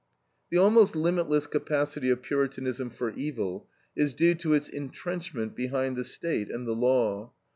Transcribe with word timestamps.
The 0.49 0.57
almost 0.57 0.95
limitless 0.95 1.45
capacity 1.45 2.09
of 2.09 2.23
Puritanism 2.23 2.89
for 2.89 3.11
evil 3.11 3.67
is 3.95 4.15
due 4.15 4.33
to 4.33 4.55
its 4.55 4.67
intrenchment 4.67 5.55
behind 5.55 5.95
the 5.95 6.03
State 6.03 6.49
and 6.49 6.65
the 6.67 6.73
law. 6.73 7.33